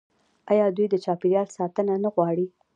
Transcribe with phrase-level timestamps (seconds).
[0.51, 2.47] آیا دوی د چاپیریال ساتنه نه غواړي؟